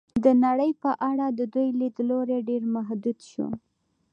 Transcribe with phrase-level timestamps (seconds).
[0.23, 3.47] د نړۍ په اړه د دوی لید لوری ډېر محدود شو.